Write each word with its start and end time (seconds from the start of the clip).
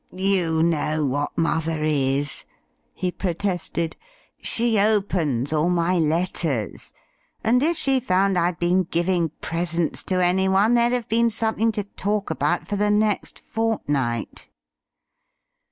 "You 0.13 0.63
know 0.63 1.05
what 1.05 1.37
mother 1.37 1.83
is," 1.83 2.43
he 2.95 3.11
protested; 3.11 3.97
"she 4.41 4.79
opens 4.79 5.53
all 5.53 5.69
my 5.69 5.99
letters, 5.99 6.91
and 7.43 7.61
if 7.61 7.77
she 7.77 7.99
found 7.99 8.35
I'd 8.35 8.57
been 8.57 8.81
giving 8.81 9.29
presents 9.41 10.01
to 10.05 10.15
any 10.15 10.49
one 10.49 10.73
there'd 10.73 10.93
have 10.93 11.07
been 11.07 11.29
something 11.29 11.71
to 11.73 11.83
talk 11.83 12.31
about 12.31 12.67
for 12.67 12.77
the 12.77 12.89
next 12.89 13.37
fortnight." 13.37 14.47